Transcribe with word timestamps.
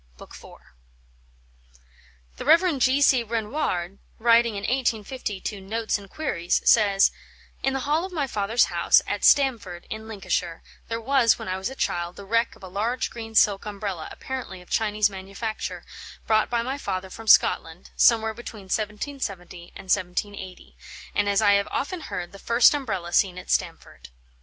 B. 0.17 0.23
iv, 0.23 0.43
The 2.37 2.43
Rev. 2.45 2.79
G. 2.79 3.03
C. 3.03 3.21
Renouard, 3.21 3.99
writing 4.17 4.55
in 4.55 4.63
1850 4.63 5.39
to 5.41 5.61
Notes 5.61 5.99
and 5.99 6.09
Queries, 6.09 6.59
says: 6.67 7.11
"In 7.61 7.73
the 7.73 7.81
hall 7.81 8.03
of 8.03 8.11
my 8.11 8.25
father's 8.25 8.63
house, 8.73 9.03
at 9.05 9.23
Stamford, 9.23 9.85
in 9.91 10.07
Lincolnshire, 10.07 10.63
there 10.87 10.99
was, 10.99 11.37
when 11.37 11.47
I 11.47 11.55
was 11.57 11.69
a 11.69 11.75
child, 11.75 12.15
the 12.15 12.25
wreck 12.25 12.55
of 12.55 12.63
a 12.63 12.67
large 12.67 13.11
green 13.11 13.35
silk 13.35 13.67
umbrella, 13.67 14.07
apparently 14.09 14.59
of 14.59 14.71
Chinese 14.71 15.07
manufacture, 15.11 15.85
brought 16.25 16.49
by 16.49 16.63
my 16.63 16.79
father 16.79 17.11
from 17.11 17.27
Scotland, 17.27 17.91
somewhere 17.95 18.33
between 18.33 18.63
1770 18.71 19.65
and 19.75 19.83
1780, 19.85 20.75
and, 21.13 21.29
as 21.29 21.43
I 21.43 21.51
have 21.53 21.67
often 21.69 21.99
heard, 22.01 22.31
the 22.31 22.39
first 22.39 22.73
umbrella 22.73 23.13
seen 23.13 23.37
at 23.37 23.51
Stamford. 23.51 24.09